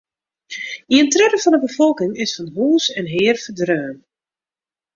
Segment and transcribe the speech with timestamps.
[0.95, 3.97] Ien tredde fan de befolking is fan hûs en hear ferdreaun.